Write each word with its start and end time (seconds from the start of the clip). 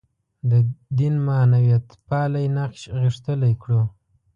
د 0.49 0.51
دین 0.97 1.15
معنویتپالی 1.27 2.45
نقش 2.57 2.81
غښتلی 2.99 3.53
کړو. 3.61 3.81